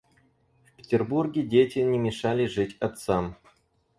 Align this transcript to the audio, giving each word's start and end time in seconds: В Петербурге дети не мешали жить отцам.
В 0.65 0.75
Петербурге 0.77 1.43
дети 1.43 1.77
не 1.77 1.99
мешали 1.99 2.47
жить 2.47 2.75
отцам. 2.79 3.37